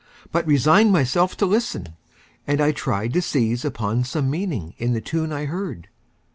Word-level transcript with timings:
but 0.31 0.47
resigned 0.47 0.91
Myself 0.91 1.37
to 1.37 1.45
listen, 1.45 1.89
and 2.47 2.59
I 2.59 2.71
tried 2.71 3.13
to 3.13 3.21
seize 3.21 3.63
Upon 3.63 4.03
some 4.03 4.31
meaning 4.31 4.73
in 4.79 4.93
the 4.93 4.99
tune 4.99 5.31
I 5.31 5.45
heard. 5.45 5.89